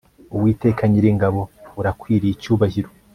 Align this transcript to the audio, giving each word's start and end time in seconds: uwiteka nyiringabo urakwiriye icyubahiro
uwiteka 0.35 0.81
nyiringabo 0.91 1.41
urakwiriye 1.79 2.33
icyubahiro 2.35 2.89